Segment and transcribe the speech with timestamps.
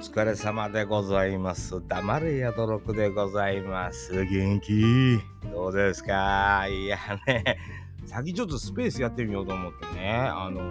[0.00, 1.86] 疲れ様でございます。
[1.86, 4.24] 黙れやどろくでございます。
[4.24, 5.20] 元気？
[5.52, 6.66] どうですか？
[6.68, 7.58] いやね、
[8.06, 10.62] 先ちょっとスペースやってみようと思ってね、あの、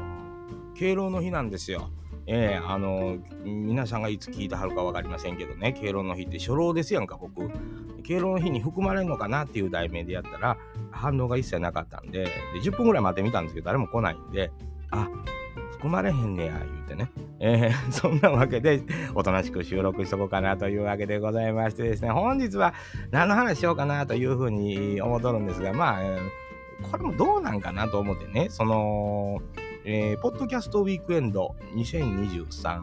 [0.75, 1.91] 敬老の日なんですよ。
[2.25, 7.51] ええー、あの、皆さんがいつ聞いてはるか分かりませんけどね、敬老の日って初老ですやんか、僕。
[8.03, 10.57] 敬老の日に含まれるのかなっていう題名でやったら、
[10.89, 12.31] 反応が一切なかったんで、で
[12.63, 14.51] 10分ぐらい待ってみたんですけど、誰も来ないんで、
[14.89, 15.07] あ、
[15.79, 17.09] 含まれへんねや、言うてね。
[17.39, 18.81] えー、 そんなわけで、
[19.15, 22.73] おとなしく収録しとこうかなというわけでございましてですね、本日は
[23.11, 29.41] 何の話しようかなというふうに思っとるんですが、まあ、えー、これもどうなんかなと思ってね、その、
[29.85, 32.81] えー、ポッドキャストウィークエンド2023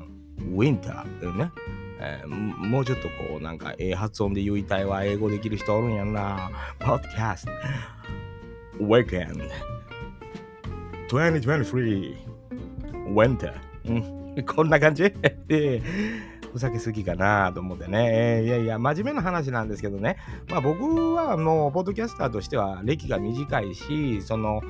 [0.54, 1.52] ウィンターというね、
[2.01, 6.51] えー、もうちょっとこう、なんか、ええ発音で言いたいわ、英語できる人おるんやんな。
[6.78, 7.52] ポッドキャスト、
[8.80, 9.45] ウィークエンド
[11.09, 12.35] 2023
[13.15, 13.52] winter。
[13.88, 13.93] う
[14.40, 15.04] ん、こんな感じ？
[16.57, 18.38] ふざけすぎかなと思ってね。
[18.38, 20.16] えー、いやいや、真面目な話なんですけどね。
[20.49, 24.62] まあ僕はもう、ポッドキャスターとしては歴が短いし、その、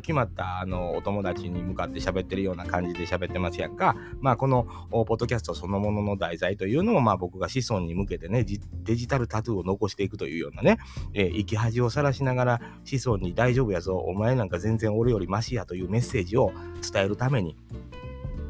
[0.00, 3.94] 決まったあのお友達に向かって喋ってるような感じで喋ってますやんか。
[4.20, 10.78] まあこのポッドキャストそのものの題材というのもまあ僕が子孫に向けてねデジタルタトゥーを残していくというようなね、
[11.14, 16.52] えー、生き恥をさらしながら子孫に大丈夫やぞお前なんか全然俺よりマシやというメッセージを
[16.92, 17.56] 伝えるために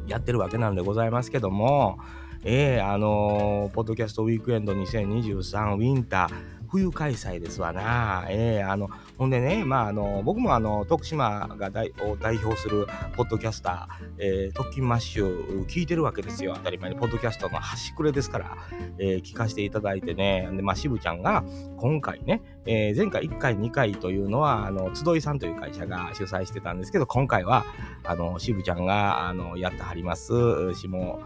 [0.07, 1.99] やってるわけなんでございますけども
[2.45, 8.25] えー、あのー、ポッドキャストウィークエンド2023ウィンター冬開催ですわな。
[8.29, 16.53] えー、あの、ほんでね、まあ、あの、僕もあの、徳島が代を代表するポッドキャスター、えー、特勤マッシュ聞いてるわけですよ。
[16.55, 18.57] 当たり前に、ポッドキャストの端くれですから、
[18.97, 20.49] えー、聞かせていただいてね。
[20.51, 21.43] で、まあ、渋ちゃんが
[21.77, 27.65] 今回ね、えー、前回1回、2回というのは、あの、集いさんという会社が主催してたんですけど、今回は、
[28.03, 31.19] あの、渋ちゃんが、あの、やってはります、下、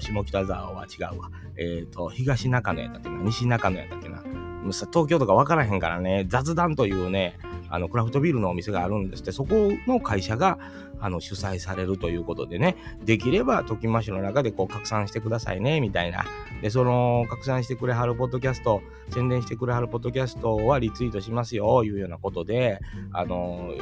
[0.00, 1.30] 下北沢は違うわ。
[1.56, 4.22] えっ、ー、と、東中野やったっけな、西中野やったっけな。
[4.62, 7.38] 東京とか分からへんからね、雑談というね、
[7.72, 10.58] あのクラフトビールのお店があるんですって、そこの会社が
[11.00, 16.26] あの主催されるということでね、できれば、ときましの中でこう拡散してくださいね、みたいな。
[16.60, 22.78] で、その拡散してくれはるポッドキャスト、宣伝してくれはるポッドキャストはリツイートしますよ、いうようなことで、
[23.14, 23.72] あの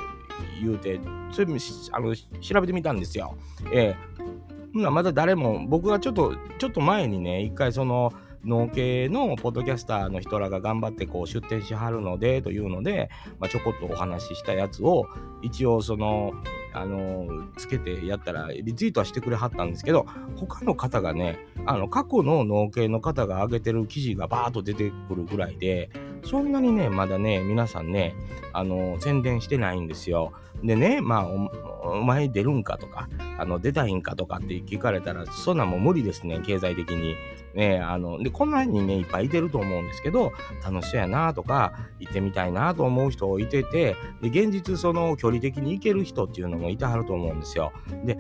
[0.63, 1.01] 言うて、
[1.33, 1.53] それ
[1.91, 3.37] あの調べてみたんですよ。
[3.73, 4.31] ええ
[4.73, 8.13] まだ誰も、僕がちょっと、ちょっと前にね、一回その、
[8.45, 15.07] 農系のポッドキャスターの人らが頑張ってこう出展しはるのでというので、まあ、ちょこっとお話ししたやつを
[15.43, 16.33] 一応その
[16.73, 20.07] あのつけてやったらリツイートはしてくれはったんですけど
[20.37, 25.91] 他の方がねあの過去の農系の方が上げてる記事がバーッと出てくるぐらいで
[26.25, 28.15] そんなにねまだね皆さんね
[28.53, 30.33] あの宣伝してないんですよ。
[30.63, 33.09] でねまあお前出るんかとか
[33.39, 37.15] あの出たいんかとかって聞かれたらそんなんも無理ですね経済的に。
[37.55, 40.33] ね、あの、で、こんなにね、いっぱいいてると思うんですけど、
[40.65, 47.73] 楽しそうやなとか、行ってみたいなと思う人いてて、で、現実その距離的に行ける人っていうのもいてはると思うんですよ。
[48.05, 48.17] で、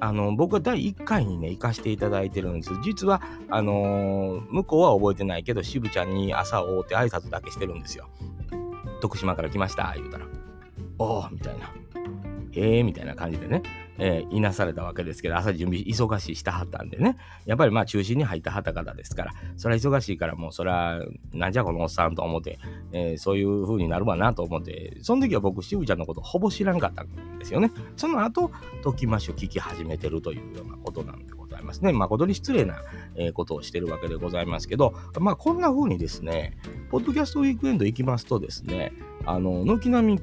[0.00, 2.70] あの、僕は第1回にね、行かせていただいてるんです。
[2.84, 8.08] 実は、あのー、向こうは覚えてないけど、渋ちゃんに朝を追って挨拶だけしてるんですよ。
[9.00, 10.26] 徳島から来ました、言うたら。
[10.98, 11.72] おおみたいな。
[12.52, 13.62] へえみたいな感じでね。
[13.98, 17.16] えー、いなされたわけですけど、朝準備忙しいしたはったんでね、
[17.46, 21.00] やっぱりまあ中心に入ったはった方ですから、それは忙しいからもうそれは、
[21.32, 22.58] なんじゃこのおっさんと思って、
[22.92, 27.70] えー、そういう風になるわなと思って、その時は僕、渋ちゃんのことほぼ知らんかったんですよね。
[27.96, 28.50] その後、
[28.82, 31.92] ときましを聞き始めてるというようなことなんでございますね。
[31.92, 32.82] 誠に失礼な、
[33.14, 36.56] えー、ことをしてるわけでございますけど、まあこんな風にですね、
[36.90, 38.92] ポッドキャストウィークエンド行きますとですね、
[39.26, 40.20] あの、軒並み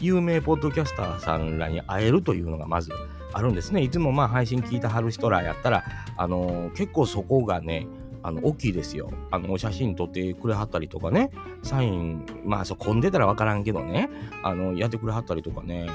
[0.00, 2.90] 有名ポッドキャスターさんらに会えるというのがまず
[3.32, 3.82] あるんですね。
[3.82, 5.84] いつもまあ配信聞いてはる人らやったら、
[6.16, 7.86] あのー、結構そこがね、
[8.22, 9.10] あの大きいですよ。
[9.30, 11.30] あの、お写真撮ってくれはったりとかね、
[11.62, 14.10] サイン、まあ、そ、混んでたらわからんけどね、
[14.42, 15.88] あの、やってくれはったりとかね、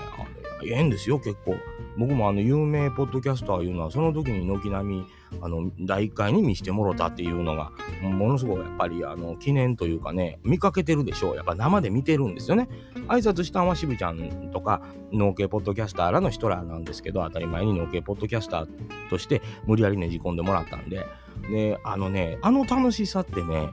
[0.63, 1.55] ええんですよ、結構。
[1.97, 5.05] 僕もあの、有名ポッドキャスターいうのは、その時に軒並み、
[5.41, 7.71] あの、第1回に見してもろたっていうのが、
[8.01, 11.35] ものすごくやっぱり、あの、記念というかね、見かけてるでしょう。
[11.35, 12.67] やっぱ生で見てるんですよね。
[13.07, 18.67] 挨拶したんは渋ちゃんとか、農系ポッドキャスターらの人らなんですけど、当たり前に農系ポッドキャスター
[19.09, 21.05] として無理やりねじ込んでもらったんで、
[21.49, 23.69] で、あのね、あの楽しさってね、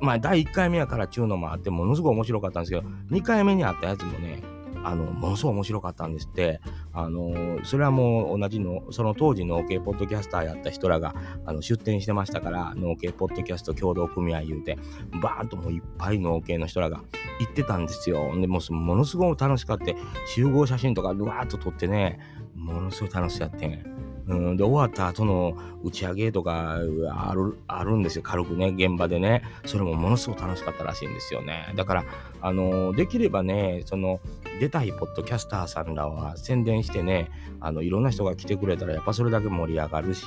[0.00, 4.42] まあ、第1回目やからちゅうのもあって、ものすごい面白かったんですけど、2回目にあったやつもね、
[4.84, 6.60] あの、ものすごい面白かったんですって。
[6.92, 11.14] あの、それはもう同じの、その当時農系ポッドキャスターやった人らが、
[11.46, 14.78] あの、出展してましたから、農系ポッドキャスト共同組合言うて、
[15.22, 17.02] バーンともういっぱい農系の人らが
[17.40, 18.38] 行ってたんですよ。
[18.40, 19.96] で、もうものすごい楽しかって、
[20.34, 22.18] 集合写真とかうわーっと撮ってね、
[22.54, 23.84] ものすごい楽しかってね。
[24.28, 28.22] うん、で、終わった後の打ち上げとかある、あるんですよ。
[28.22, 29.42] 軽くね、現場でね。
[29.64, 31.72] それもものすごく楽しかったらしいんですよね。
[31.76, 32.04] だから、
[32.40, 34.20] あの、できればね、その、
[34.60, 37.30] 出たいポッドキャスターさんらは宣伝してね、
[37.60, 40.26] あの、いろんな人が来てくれたら、やっぱそれだけ盛り上がるし、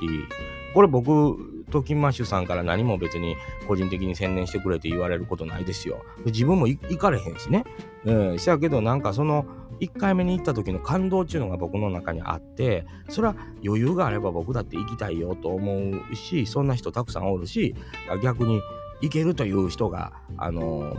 [0.74, 3.36] これ僕、トキンマッシュさんから何も別に
[3.68, 6.06] 個人的に宣伝してくれって言われることないですよ。
[6.26, 7.64] 自分も行かれへんしね。
[8.04, 8.40] うん。
[8.40, 9.46] しやけど、なんかその、
[9.80, 17.76] 1回目に行った時の感動っていうのが僕の中にあってそれは余裕があれば僕だって行きたいよと思うしそんな人たくさんおるし
[18.24, 18.62] 逆に
[19.02, 20.98] 行けるという人があの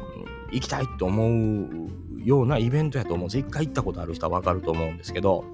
[0.52, 1.90] 行きたいと思う
[2.24, 3.38] ようなイベントやと思うんです。
[3.38, 5.44] 一回行ったことある人は分かると思うんですけど。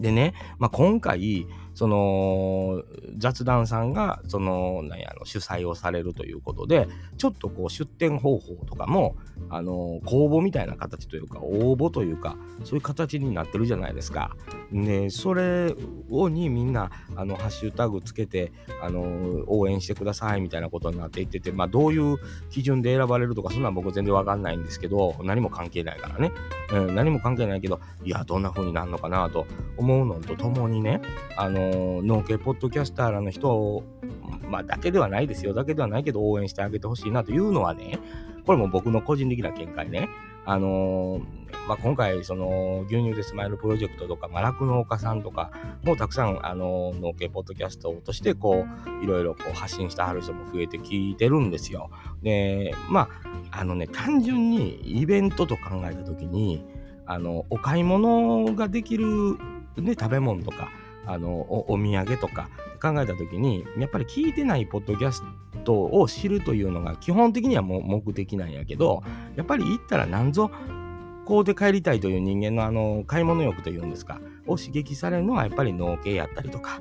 [0.00, 1.46] でね、まあ、今回
[1.78, 2.82] その
[3.18, 6.88] 雑談さんがそのなんやの主催をされるということで
[7.18, 9.14] ちょっとこう出店方法とかも
[9.48, 14.36] あの公募みたいな形というか応募というかそういう形になってるじゃないですか。
[14.72, 15.72] ねそれ
[16.10, 18.52] をにみんなあのハッシュタグつけて
[18.82, 22.18] あの応援してくださいみたいなことになっていっててまあどういう
[22.50, 26.32] 基準で選ばれるとかそんなん僕全然わかんないんですけど何も関係ないからね、
[26.72, 29.46] うん、何も関係ないけどいやどんな風になるのかなと
[29.76, 31.00] 思うのとともにね
[31.36, 31.67] あの
[32.04, 33.84] 農系ポッドキャスターらの人を、
[34.48, 37.98] まあ、だけではないですよ、だけではないけど応援してあげてほしいなというのはね、
[38.46, 40.08] これも僕の個人的な見解ね。
[40.46, 41.20] あの、
[41.68, 45.50] まあ、今回、その、牛乳でスマイルプロジェクトとか、まあ、酪農家さんとか、
[45.84, 48.64] もうたくさん、あのー、農系ポッドキャストとして、こ
[49.00, 51.90] う、いろいろこう発信してはる人も増えてきてるんですよ。
[52.22, 53.10] で、ま
[53.52, 56.64] あ、あのね、単純にイベントと考えたときに、
[57.04, 59.36] あの、お買い物ができる、
[59.76, 60.70] ね、食べ物とか、
[61.08, 62.48] あのお土産とか
[62.80, 65.22] 考えた時にやっぱり聞いてないポッドキャス
[65.64, 69.02] トを知るというのが基本的にはもう目的なんやけど
[69.34, 70.50] やっぱり行ったら何ぞ
[71.24, 76.80] こうで帰りたいという人間のあの買い物欲というんですかを刺激されるのはやっぱり農系やったりとか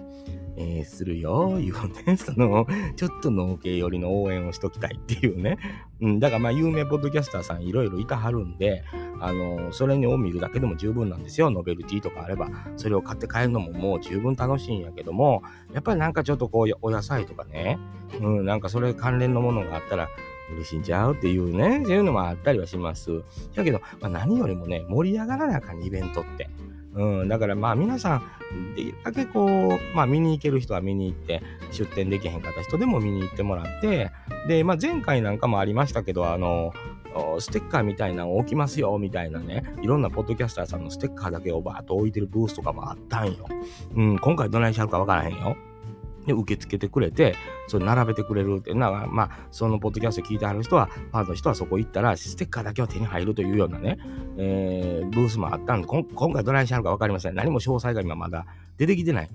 [0.59, 2.65] えー、するよ、いうね、その、
[2.95, 5.59] ちょっと農系寄りの応援をしときたいっていうね。
[6.01, 8.83] うん、だからまあ、有名ポッドキャスターさんいろいろいたはるんで、
[9.19, 11.51] あの、それを見るだけでも十分なんですよ。
[11.51, 15.43] ノベルティとかあれば、それを買って帰るのももう十分楽しいんやけども、
[15.73, 17.77] やっぱりなんかちょっとこう、お野菜とかね、
[18.19, 20.09] うん、なんかそれ関連のものがあったら、
[20.49, 23.21] 嬉しんちゃうっていうね、そういうのもあったりはします。
[23.53, 26.49] だけど、まあ、何よりもね、盛り上がらなあかん、イベントって。
[26.97, 28.21] うん、だからまあ皆さん、
[28.75, 31.41] できるだけこう、まあ見に行ける人は見に行って、
[31.71, 34.11] 出店できへんかった人でも見に行ってもらって、
[34.47, 36.73] で、まあ前回なんかもありましたけど、あの、
[37.39, 43.47] ステッカーみたいなの置きますよ、みたいなね、いろんなポッドキャスターさんのステッカーだけをバーッと置いてるブースとかもあったんよ。
[43.95, 45.55] うん、今回どないしちゃうかわからへんよ。
[46.27, 47.35] で、受け付けてくれて、
[47.67, 53.97] それ並べてくれるっていうのは、まあ、そのポッドキャスト聞いてはる人は、ファンの人はそこ行ったら、ステッカーだけは手に入るというようなね、
[54.37, 56.03] えー、ブースもあったんで、今
[56.33, 57.35] 回どないしはるか分かりません。
[57.35, 58.45] 何も詳細が今まだ
[58.77, 59.29] 出てきてない。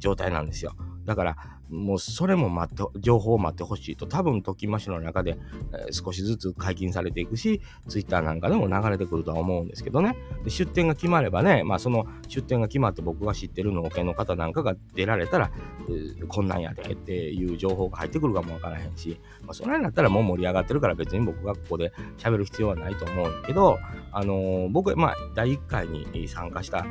[0.00, 0.74] 状態なんですよ。
[1.04, 1.36] だから、
[1.68, 5.38] もうそれも待って、情報を待ってほしいと、多分、トキマッシュの中で、
[5.72, 10.16] えー、少しずつ解禁されていくし、ツイッターなんかでも流れてくるとは思うんですけどね。
[10.44, 15.50] で出店が決まればね、まあその出店が決まって僕が知ってる農家の方なんかが出られたら、
[15.88, 23.78] えー、こんなんやでっていう情報が入ってくるかもわからへんし、まあ、それになったらもう盛り上がってるから別に僕がここで喋る必要はないと思うんけど、
[24.12, 26.86] あのー、僕、まあ第1回に参加した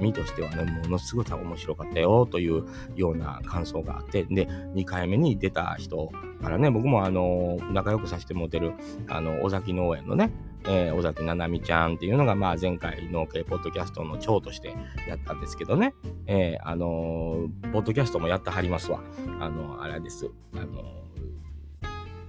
[0.00, 2.64] 身としてはね、ものすごく面白かったよという
[2.96, 6.10] ような感想があって、で、2回目に出た人
[6.42, 8.74] からね、僕もあの、仲良くさせてもてる、
[9.08, 10.30] あの、尾崎農園のね、
[10.64, 14.76] えー、尾崎ななみちゃんっていうのが、まあ、前回の系ポッドキャストの長として
[15.08, 15.94] やったんですけどね、
[16.26, 19.00] えー、あのー、ポッドキャストもやってはりますわ。
[19.40, 20.30] あの、あれです。
[20.54, 21.02] あの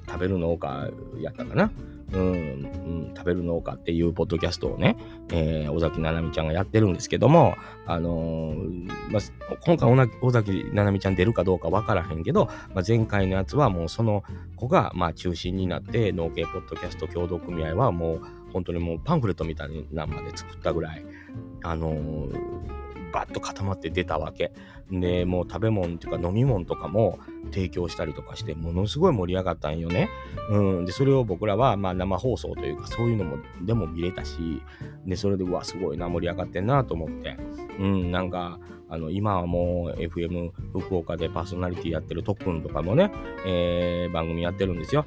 [0.08, 1.72] 食べる農家やったかな。
[2.14, 4.98] うん、うん、食べる農家っていうポッドキャストをね、
[5.32, 7.56] えー、尾崎ななみちゃんがやってるんですけども、
[7.86, 14.24] あのー、まあ、今回尾崎ななみちゃん出るかどうかわからへんけど、まあ、前回のやつはもうその
[14.56, 21.06] 子がまあ中心になって農系ポッドキャスト協同組合はもう本当にもうパンフレットみたいなのまで作ったぐらい、
[21.64, 22.83] あのー、
[23.14, 24.52] バッと固まって出たわけ。
[24.92, 27.20] で、もう食べ物っていうか飲み物とかも
[27.52, 30.10] 提供したりとかして、ものすごい盛り上がったんよね。
[30.50, 30.86] うん。
[30.86, 34.62] で、それを僕らはまあ生放送というか、そういうのも、でも見れたし、
[35.06, 37.38] で、それで、うわ、すごいな、盛り上がってんなと思って。
[37.80, 38.60] うん、なんか、
[38.90, 43.12] あの、今はもう FM 福岡でパーソナリティやってる特訓とかもね、
[43.46, 45.06] えー、番組やってるんですよ。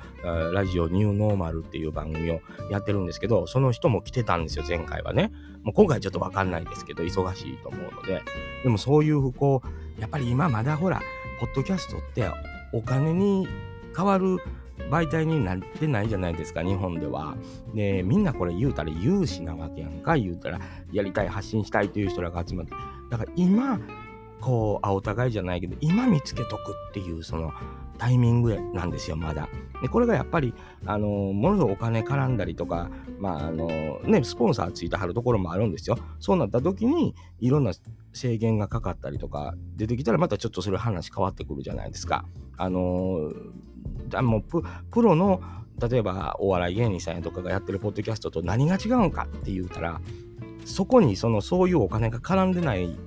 [0.53, 2.41] ラジオニューノーマルっていう番組を
[2.71, 5.33] やってるんですけど、その人も来てたんですよ、前回はね。
[5.63, 8.23] もう今回ちょっとわかんないですけど、忙しいと思うので。
[8.63, 11.01] でもそういう、こう、やっぱり今まだほら、
[11.41, 12.29] ポッドキャストって
[12.73, 13.47] お金に
[13.97, 14.39] 変わる
[14.91, 17.37] 媒体になってないじゃないですか、日本では。
[17.75, 20.61] で、みんなこれ言うたら有志なわけやんか、言うたら、
[20.93, 22.73] やりたい、発信したいという人らが集まって。
[23.11, 23.81] だから今、
[24.41, 27.53] こう、あ、お互いじゃないけど、今見つけとくっていう、その、
[27.99, 29.49] タイミングなんですよ、まだ。
[29.81, 35.99] で、これがやっぱり、あの、ものすごくお金絡んだりとか、まあ、あの、ね、スポンサーついてはるところもあるんですよ。
[36.21, 37.73] そうなった時に、いろんな
[38.13, 42.25] 制限がかかったりとか出てきたら、またちょっとそれ話変わってくるじゃないですか。
[42.57, 43.33] あの、
[44.15, 44.43] あもう
[44.91, 45.41] プロの、
[45.91, 50.01] 例えばお笑い芸人さんやとかがやってるポッドキャストと何が違うんかって言うたら、
[50.67, 52.99] そこにそのそういうお金が絡んでない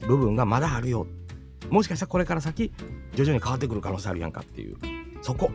[0.00, 1.06] 部分がまだあるよ。
[1.70, 2.70] もしかしたらこれから先
[3.14, 4.76] 徐々に変わってくる可能性あるやんかっていう。
[5.22, 5.50] そこ。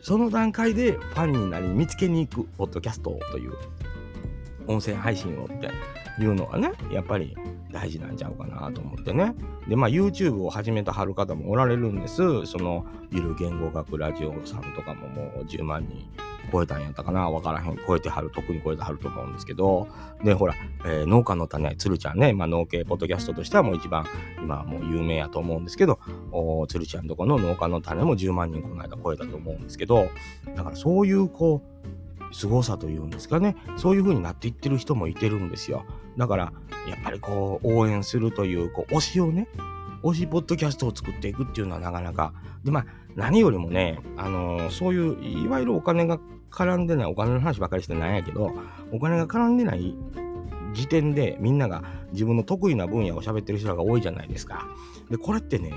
[0.00, 3.52] その段階でファンになり見つけに行くポッドキャストという
[4.66, 5.70] 音声配信をって
[6.22, 7.36] いうのはねやっぱり
[7.70, 9.34] 大事なんちゃうかなと思ってね。
[9.68, 12.46] でまあ YouTube を始めたはる方もおられるんです。
[12.46, 16.08] そのゆる言語学ラジオさんとかももう10万人
[16.50, 17.30] 超えたんやったかな。
[17.30, 17.78] わからへん。
[17.86, 19.88] 超えてはる、特に超えてはると思うんですけど、
[20.24, 24.06] で、ほら、えー、農家の種、鶴ちゃんね、まあ、農系ポッドキャストとしてはもう一番、
[24.42, 25.98] 今もう有名やと思うんですけど、
[26.32, 30.08] お鶴ちゃんとこの農家の種も10万人この間超えたと思うんですけど、
[30.56, 35.84] だからそういう、こう、凄さというんですかね、そういう風になっていってる人もいてるんですよ。
[36.16, 36.52] だから、
[36.88, 39.48] やっぱりこう、応援するという、こう、推しをね、
[40.02, 42.32] 推しポッドキャストを作っていくっていうのはなかなか、
[42.64, 42.86] で、まあ、
[43.16, 48.52] 何よりもね、あのー、そういう、いわゆるお金が絡んでない、お金の話ばかりしてないんやけど、
[48.92, 49.94] お金が絡んでない
[50.72, 54.68] 時点でみんなが自分の得意な分野を喋ってる人が多いじゃないですか。
[55.10, 55.72] で、これってね、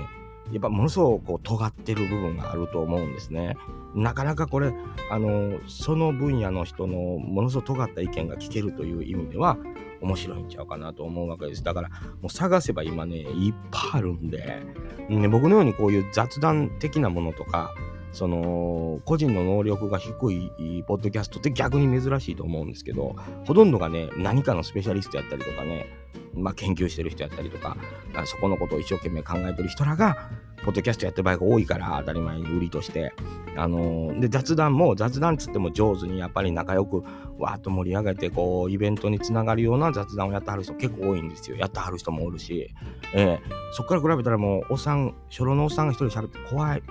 [0.50, 3.56] やっぱものすごくこう尖ってる部分があると思うんですね。
[3.94, 4.72] なかなかこれ、
[5.10, 9.56] あの、その分野の人のものすごく尖った意見が聞けるという意味では
[10.00, 11.62] 面白いんちゃうかなと思うわけです。
[11.62, 11.88] だから、
[12.20, 14.62] もう探せば今ね、いっぱいあるんで、
[15.08, 17.72] ね、僕のようにこういう雑談的なものとか、
[18.12, 23.16] その個人の能力が低いポッドキャストって逆に珍しいと思うんですけど
[23.46, 25.86] ほとんどがね何かのスペシャリストやったりとかね、
[26.34, 27.76] まあ、研究してる人やったりとか
[28.26, 30.30] そこのことを一生懸命考えてる人らが
[30.64, 33.12] ポッドキャストやってる場合が多いから当たり前に売りとして。
[33.56, 37.02] あのー、で雑談も雑談つっても上手にやっぱり仲良く
[37.38, 41.56] わーっと盛り上げてこうイベントにつながるような雑談をやってはる人結構多いんですよ。
[41.56, 42.74] やってはる人もおるし、
[43.14, 46.82] えー、そっから比べたらもうおっさん初老のおっさんが一人喋って怖い。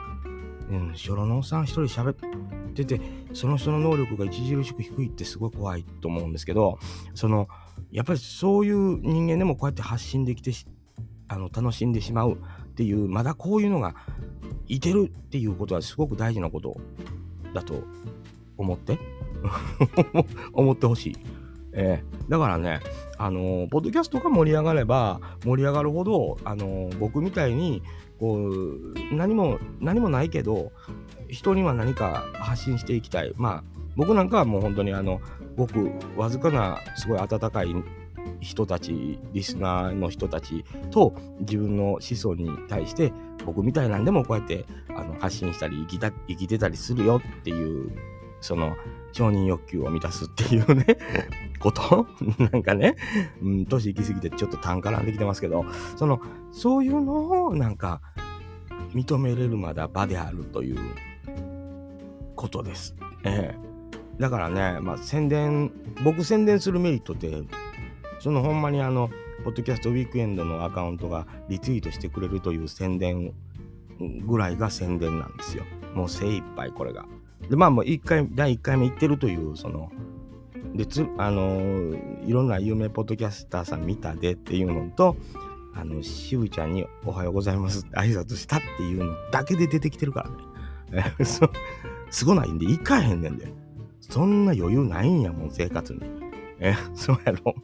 [0.71, 3.01] うん、初老のおっさん一人喋ってて、
[3.33, 6.79] その人の能力が著しく低いってすごい怖いと思うんですけど、
[7.13, 7.49] その、
[7.91, 10.51] やっぱりそういう人間でもこうやって発信できて
[11.27, 12.37] あの楽しんでしまうっ
[12.75, 13.95] ていう、まだこういうのが
[14.67, 16.77] いてるっていうことはすごく大事なこと
[17.53, 17.83] だと
[18.57, 18.97] 思って
[20.53, 21.17] 思ってほしい。
[21.73, 22.79] えー、だからね、
[23.17, 27.81] あのー、ポッドキャストが盛り上がれば盛り上がるほど、あのー、僕みたいに
[28.19, 30.71] こう何も何もないけど
[31.29, 33.33] 人には何か発信していきたい。
[33.35, 35.19] まあ僕なんかはもう本当にあの
[35.55, 37.75] ごくわずかなすごい温かい
[38.39, 43.11] 人たちリスナーの人たちと自分の子孫に対して
[43.45, 47.91] 僕みたいなんでもこうやってあの発信したり生きた生きてたりするよっていう
[48.41, 48.75] その
[49.11, 50.97] 承認欲求を満たすっていうね
[51.59, 52.07] こと
[52.51, 52.95] なんかね、
[53.41, 56.19] うん、年行き過ぎてちょっと単価なんできてますけど、その、
[56.51, 58.01] そういうのをなんか
[58.93, 60.79] 認めれるまだ場であるという
[62.35, 62.95] ことです。
[63.23, 63.71] ええ
[64.19, 65.71] だからね、まあ宣伝、
[66.03, 67.41] 僕宣伝するメリットって、
[68.19, 69.09] そのほんまにあの、
[69.43, 73.33] ポッドキャストウィークエンドのアカウントがリツイートしてくれるという宣伝
[74.27, 75.63] ぐらいが宣伝なんですよ。
[75.95, 77.05] もう精一杯これが。
[77.49, 79.91] で、まあもう1回、第1回目行ってるという、その、
[80.75, 85.17] で、つ、あのー、いろんな有名ポッドキャスターさん見たでっていうのと、
[85.73, 90.29] あの、しぶちゃんにおはようございますって挨拶したっていうのだけで出てきてるか
[90.91, 91.15] らね。
[91.23, 91.49] そ
[92.09, 93.53] すごないんで、行かへんねんで。
[93.99, 96.01] そんな余裕ないんやもん、生活に。
[96.59, 97.55] え、そうやろ。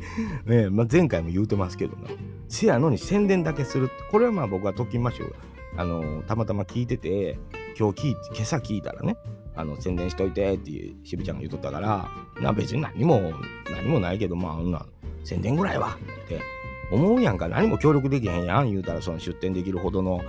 [0.46, 2.16] ねまあ、前回も言うてますけどね。
[2.48, 5.34] せやのに宣伝だけする、これはまあ僕はときましょう。
[5.76, 7.38] あのー、たまたま聞いてて、
[7.80, 9.16] 今日聞いて、今朝聞いたらね、
[9.56, 12.10] あの宣伝しといてっていう渋ちゃんが言うとったから
[12.42, 13.32] な別に何も
[13.72, 14.84] 何もないけどまあんな
[15.24, 16.38] 宣伝ぐらいはって
[16.92, 17.48] 思うやんか。
[17.48, 18.70] 何も協力できへんやん。
[18.70, 20.20] 言うたらその出店できるほどの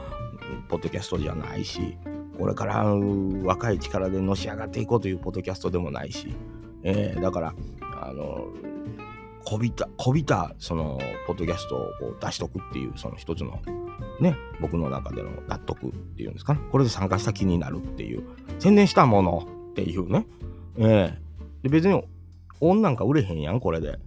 [0.69, 1.97] ポッドキャストじゃないし
[2.37, 2.85] これから
[3.43, 6.33] 若い力でのし上がっていこうというポッドキャストでもないし、
[6.83, 7.53] えー、だから
[8.01, 8.47] あの
[9.43, 13.59] こびたこびたそのポッドキャストをこう出しとくっていうその一つの
[14.21, 16.61] ね、僕の中での納得っていうんですかね。
[16.71, 18.23] これで参加した気になるっていう。
[18.59, 20.27] 宣伝したものっていうね。
[20.77, 22.03] ええー、で、別に、
[22.59, 23.97] 恩なんか売れへんやん、これで。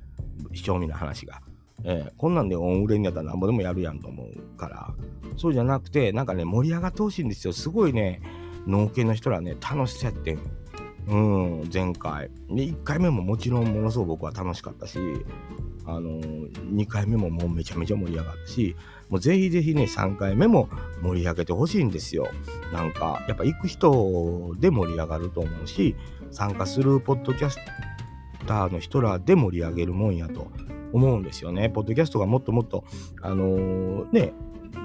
[0.53, 1.41] 賞味の話が。
[1.83, 4.95] えー、こんなんで恩売れんやったらなんぼでもやるやんと思うから。
[5.37, 7.53] そうじゃなくて、なんかね、盛り上がってほしいんですよ。
[7.53, 8.23] すごいね、
[8.69, 10.39] 農系の人らね、楽しそうやってん。
[11.07, 11.17] う
[11.65, 12.31] ん、前回。
[12.49, 14.99] で、1回目ももちろんものすごく僕は楽しかったし、
[15.87, 18.77] あのー、2回目ももうめちゃめちゃ盛り上がったし、
[19.15, 20.69] もうぜひぜひね、3回目も
[21.01, 22.27] 盛り上げてほしいんですよ。
[22.73, 25.95] なんか、やっぱ行く人で盛り上がると思うし、
[26.33, 27.61] 参加するポッドキャス
[28.45, 30.51] ターの人らで盛り上げるもんやと
[30.93, 31.71] 思うんですよね。
[31.71, 32.83] ポッドキャストがもっともっと、
[33.23, 34.33] あのー、ね、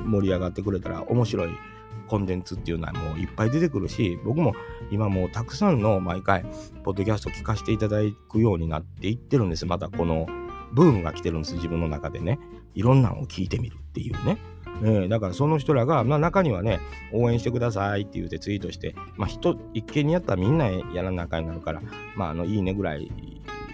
[0.05, 1.49] 盛り上がってくれたら面白い
[2.07, 4.53] コンテンツっていうのはもういっぱい出てくるし、僕も
[4.91, 6.45] 今もうたくさんの毎回、
[6.83, 9.65] ポッドキャスト聞かせていただくようになっていってるんです。
[9.65, 10.27] またこの
[10.71, 12.37] ブームが来てるんです、自分の中でね。
[12.75, 14.37] いろんなのを聞いてみるっていうね。
[14.81, 16.79] えー、だからその人らが、まあ、中にはね、
[17.11, 21.81] 応援してくださいって言うてツイートして、まあ、人、一見にやったらみんなやらなあかんになるから、
[22.15, 23.11] まあ、あの、いいねぐらい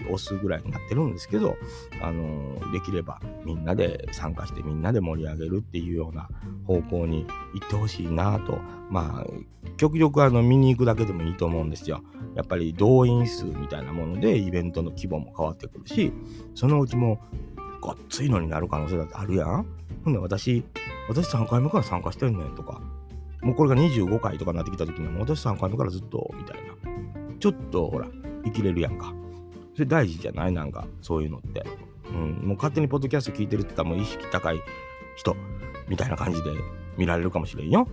[0.06, 1.56] 押すぐらいになってるんですけど、
[2.00, 6.28] あのできればみんなで参加してみんなで盛り上げるっていうような
[6.66, 8.58] 方向に行ってほしいなと。
[8.90, 9.26] まあ
[9.76, 12.02] 極力あの見に行くだけでもいいと思うんですよ。
[12.34, 16.12] やっぱり動員数みたいなものでイベントの規模も変わってくるし
[16.54, 17.20] そのうちも
[17.86, 19.66] ごっついのになる可能性だってあるやん
[20.04, 20.64] ほんで私
[21.08, 22.80] 私3回目から参加してんねんとか
[23.42, 26.74] もうこれが25回とかになってきた時にはもう私3回目からずっとみたいな
[27.38, 28.08] ちょっとほら
[28.44, 29.12] 生きれるやんか
[29.74, 30.52] それ大事じゃない？
[30.52, 31.62] なんか、そういうのって。
[32.10, 34.60] うん、もう勝手にポッドキャスト聞いてるって言ったらもう意識高い
[35.16, 35.36] 人
[35.86, 36.50] みたいな感じで
[36.96, 37.86] 見られるかもしれんよ。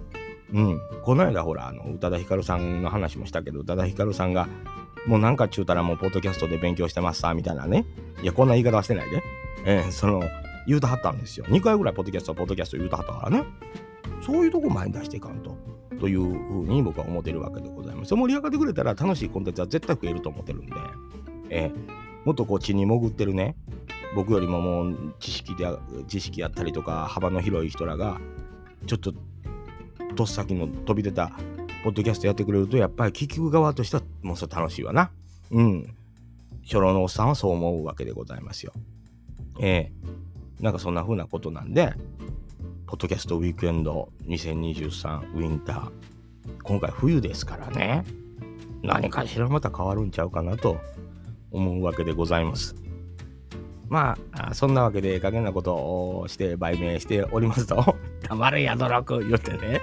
[0.53, 0.79] うん。
[1.01, 4.47] この間ほら、あの、宇多田ヒカルさんの話もしたけど、宇多田ヒカルさんが、
[5.07, 7.85] もうなんかちゅうたらもうポッドキャストで勉強してますさ、みたいなね。
[8.21, 9.21] いや、こんな言い方はしてないで。
[9.65, 10.23] えー、その、
[10.67, 11.45] 言うたはったんですよ。
[11.47, 13.43] 2回ぐらいポッドキャスト、はポッドキャスト言うたはったからね。
[14.21, 15.57] そういうとこ前に出していかんと。
[15.99, 18.15] というふうに僕は思ってるわけでございます。
[18.15, 20.73] 盛り上がってくれたら楽しいコンテンツは絶対増えると思ってるんで。
[21.49, 23.55] えー、もっとこう地に潜ってるね
[24.15, 25.67] 僕よりももう知識で
[26.07, 28.19] 知識やったりとか幅の広い人らが
[28.87, 29.13] ちょっと
[30.15, 31.31] とっさきの飛び出た
[31.83, 35.11] ポッドキャストやってくれるとやっぱり聞く側としてはもうそれ楽しいわな
[35.51, 35.95] うん
[36.63, 38.73] 初老のおっさんはそう思うわけでございますよ
[39.59, 41.93] えー、なんかそんな風なことなんで
[42.87, 45.91] ポッドキャストウィークエンド2023ウィンター
[46.63, 48.03] 今回冬ですからね。
[48.83, 50.77] 何かしらまた変わるんちゃうかなと
[51.51, 52.75] 思うわけでございます。
[53.87, 57.95] まあ、そんなわけで、加減なことをして売名しておりますと、
[58.27, 59.81] 黙れやどらく言ってね、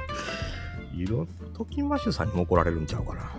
[0.95, 3.31] いろんな、トキマッシュさんにも怒られるんちゃうかな。